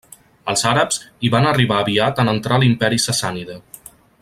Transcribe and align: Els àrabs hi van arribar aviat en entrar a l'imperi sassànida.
Els 0.53 0.63
àrabs 0.69 0.97
hi 1.21 1.29
van 1.35 1.45
arribar 1.51 1.77
aviat 1.83 2.23
en 2.25 2.33
entrar 2.33 2.59
a 2.59 2.63
l'imperi 2.65 3.01
sassànida. 3.07 3.61